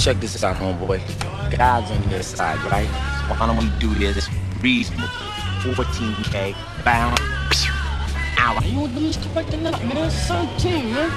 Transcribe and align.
Check 0.00 0.18
this 0.18 0.42
out, 0.42 0.56
homeboy. 0.56 0.98
God's 1.54 1.90
on 1.90 2.10
your 2.10 2.22
side, 2.22 2.58
right? 2.72 2.88
Why 3.28 3.46
don't 3.46 3.58
we 3.58 3.68
do 3.78 3.92
this 3.96 4.30
reasonable? 4.62 5.06
14K, 5.60 6.54
bound. 6.82 7.20
Ow. 8.38 8.60
You 8.64 8.80
let 8.80 8.94
me 8.94 9.12
step 9.12 9.34
back 9.34 9.46
the 9.48 9.58
up, 9.68 9.84
man. 9.84 10.10
17, 10.10 10.94
man. 10.94 11.10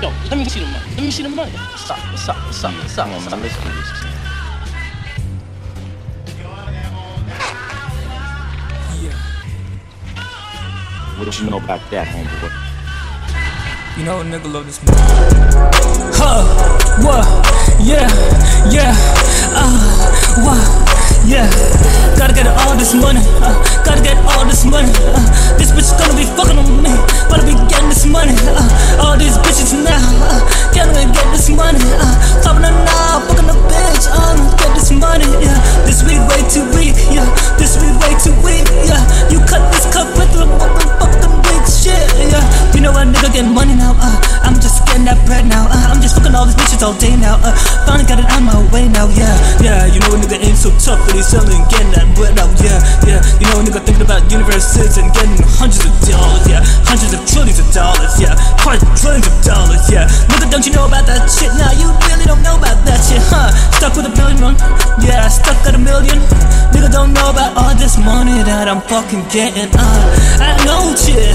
Yo, 0.00 0.12
let 0.30 0.38
me 0.38 0.44
see 0.44 0.60
the 0.60 0.66
money. 0.66 0.84
Let 0.90 1.00
me 1.00 1.10
see 1.10 1.22
the 1.24 1.28
money. 1.28 1.50
What's 1.50 1.90
up? 1.90 1.98
What's 1.98 2.28
up? 2.28 2.36
What's 2.36 2.64
up? 2.64 2.74
What's 2.74 2.98
up? 2.98 3.08
On, 3.08 3.30
man. 3.30 3.42
Let's 3.42 3.56
do 3.56 3.68
this. 3.68 3.88
What 11.18 11.40
you 11.40 11.50
know 11.50 11.56
about 11.56 11.80
that, 11.90 12.06
homeboy? 12.06 12.67
You 13.98 14.04
know 14.04 14.20
a 14.20 14.22
nigga 14.22 14.46
love 14.46 14.62
this 14.64 14.78
movie. 14.78 14.94
Huh, 16.14 16.46
what, 17.02 17.26
yeah, 17.82 18.06
yeah, 18.70 18.94
uh, 19.58 19.74
what, 20.46 20.62
yeah. 21.26 21.50
Gotta 22.14 22.30
get 22.30 22.46
all 22.46 22.78
this 22.78 22.94
money, 22.94 23.18
uh, 23.42 23.58
gotta 23.82 23.98
get 23.98 24.14
all 24.22 24.46
this 24.46 24.62
money. 24.62 24.86
Uh, 25.02 25.18
this 25.58 25.74
bitch 25.74 25.90
gonna 25.98 26.14
be 26.14 26.22
fucking 26.38 26.54
on 26.54 26.78
me, 26.78 26.94
gotta 27.26 27.42
be 27.42 27.58
getting 27.66 27.90
this 27.90 28.06
money. 28.06 28.38
Uh, 28.46 28.97
nigga 43.18 43.42
get 43.42 43.46
money 43.50 43.74
now, 43.74 43.94
uh, 43.98 44.18
I'm 44.46 44.54
just 44.62 44.86
getting 44.86 45.04
that 45.10 45.18
bread 45.26 45.46
now, 45.46 45.66
uh, 45.66 45.90
I'm 45.90 46.00
just 46.00 46.14
fucking 46.14 46.34
all 46.34 46.46
these 46.46 46.54
bitches 46.54 46.82
all 46.86 46.94
day 46.94 47.18
now, 47.18 47.38
uh, 47.42 47.50
finally 47.86 48.06
got 48.06 48.22
it 48.22 48.28
on 48.30 48.46
my 48.46 48.58
way 48.70 48.86
now, 48.86 49.10
yeah, 49.18 49.34
yeah. 49.58 49.86
You 49.90 49.98
know 50.06 50.14
a 50.14 50.18
nigga 50.22 50.38
ain't 50.38 50.58
so 50.58 50.70
tough, 50.78 51.02
but 51.06 51.18
he's 51.18 51.26
selling, 51.26 51.58
getting 51.66 51.90
that 51.98 52.06
bread 52.14 52.38
now, 52.38 52.46
yeah, 52.62 52.78
yeah. 53.02 53.18
You 53.42 53.46
know 53.50 53.58
a 53.58 53.64
nigga 53.66 53.82
thinking 53.82 54.06
about 54.06 54.22
universes 54.30 54.98
and 54.98 55.10
getting 55.10 55.34
hundreds 55.58 55.82
of 55.82 55.94
dollars, 56.06 56.44
yeah, 56.46 56.62
hundreds 56.86 57.12
of 57.14 57.22
trillions 57.26 57.58
of 57.58 57.68
dollars, 57.74 58.14
yeah, 58.22 58.34
quite 58.62 58.78
trillions 58.94 59.26
of 59.26 59.36
dollars, 59.42 59.82
yeah. 59.90 60.06
Nigga, 60.30 60.46
don't 60.50 60.64
you 60.66 60.72
know 60.74 60.86
about 60.86 61.06
that 61.10 61.26
shit 61.26 61.50
now? 61.58 61.74
You 61.74 61.90
really 62.06 62.26
don't 62.26 62.42
know 62.46 62.54
about 62.54 62.78
that 62.86 63.02
shit, 63.02 63.22
huh? 63.26 63.50
Stuck 63.74 63.98
with 63.98 64.06
a 64.06 64.14
billion, 64.14 64.54
yeah, 65.02 65.26
stuck 65.26 65.58
at 65.66 65.74
a 65.74 65.80
million. 65.82 66.22
Nigga 66.70 66.90
don't 66.92 67.12
know 67.12 67.34
about 67.34 67.56
all 67.58 67.74
this 67.74 67.98
money 67.98 68.38
that 68.46 68.70
I'm 68.70 68.80
fucking 68.86 69.26
getting, 69.32 69.70
uh. 69.74 70.06
I 70.38 70.54
know 70.62 70.94
shit, 70.94 71.34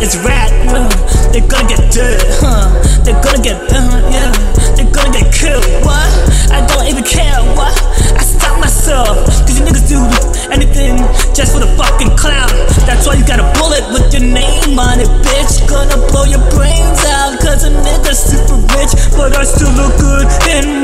a 0.00 0.22
rat. 0.24 0.48
Uh, 0.72 0.88
they're 1.28 1.44
gonna 1.44 1.68
get 1.68 1.92
dead, 1.92 2.24
huh? 2.40 2.72
They're 3.04 3.20
gonna 3.20 3.42
get, 3.44 3.60
uh, 3.68 4.00
yeah. 4.08 4.32
They're 4.72 4.88
gonna 4.88 5.12
get 5.12 5.28
killed. 5.28 5.60
What? 5.84 6.08
I 6.48 6.64
don't 6.64 6.88
even 6.88 7.04
care. 7.04 7.36
What? 7.52 7.76
I 8.16 8.24
stop 8.24 8.58
myself. 8.58 9.28
Cause 9.44 9.60
you 9.60 9.64
niggas 9.64 9.84
do 9.92 10.00
anything 10.48 10.96
just 11.36 11.52
for 11.52 11.60
the 11.60 11.68
fucking 11.76 12.16
clown. 12.16 12.48
That's 12.88 13.06
why 13.06 13.20
you 13.20 13.26
got 13.28 13.44
a 13.44 13.48
bullet 13.60 13.84
with 13.92 14.08
your 14.12 14.24
name 14.24 14.78
on 14.80 15.04
it, 15.04 15.10
bitch. 15.20 15.68
Gonna 15.68 16.00
blow 16.08 16.24
your 16.24 16.42
brains 16.56 17.04
out. 17.04 17.36
Cause 17.44 17.68
a 17.68 17.70
nigga's 17.70 18.24
super 18.24 18.56
rich. 18.72 18.96
But 19.12 19.36
I 19.36 19.44
still 19.44 19.72
look 19.76 19.92
good 20.00 20.26
in 20.48 20.79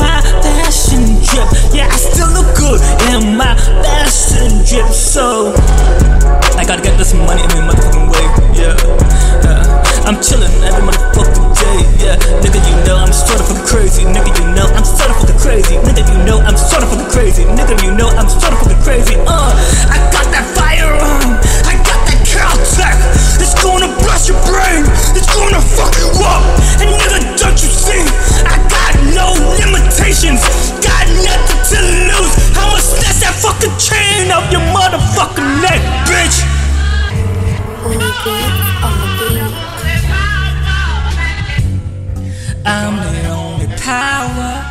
Nigga, 14.14 14.30
you 14.38 14.46
know 14.54 14.66
I'm 14.76 14.84
sorta 14.84 15.14
fucking 15.14 15.38
crazy. 15.38 15.76
Nigga, 15.82 16.02
you 16.06 16.18
know 16.24 16.38
I'm 16.42 16.56
sorta 16.56 16.86
fucking 16.86 17.10
crazy. 17.10 17.44
Nigga, 17.44 17.74
you 17.82 17.92
know 17.94 18.08
I'm 18.14 18.28
sorta 18.28 18.56
fucking 18.56 18.82
crazy. 18.82 19.16
Uh, 19.26 19.52
I 19.90 19.98
got 20.14 20.26
that 20.34 20.46
firearm. 20.54 21.38
I 21.66 21.74
got 21.82 22.00
that 22.06 22.20
Caltech. 22.26 22.98
It's 23.42 23.54
gonna 23.62 23.90
blast 24.02 24.28
your 24.28 24.38
brain. 24.46 24.84
It's 25.16 25.30
gonna 25.34 25.60
fuck 25.60 25.94
you 25.98 26.10
up. 26.22 26.42
And 26.82 26.90
nigga, 26.94 27.18
don't 27.38 27.58
you 27.58 27.70
see? 27.70 28.02
I 28.46 28.56
got 28.70 28.92
no 29.14 29.34
limitations. 29.58 30.42
Got 30.82 31.06
nothing 31.24 31.60
to 31.74 31.78
lose. 32.10 32.34
I'ma 32.54 32.78
snatch 32.78 33.18
that 33.22 33.34
fucking 33.42 33.74
chain 33.80 34.30
off 34.30 34.46
your 34.52 34.62
motherfucking 34.70 35.62
neck, 35.62 35.82
bitch. 36.06 36.44
I'm 37.86 37.98
the 37.98 38.06
only 38.06 38.50
power. 38.80 39.00
power. 40.10 41.16
I'm 42.66 42.96
the 42.96 43.02
only 43.02 43.05
power. 43.86 44.66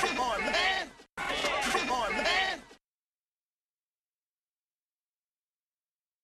Come 0.00 0.18
on, 0.18 0.40
man. 0.40 0.81